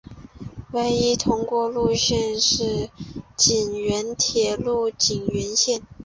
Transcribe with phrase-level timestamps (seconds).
[0.71, 2.89] 唯一通过的路线是
[3.37, 5.83] 井原铁道井原线。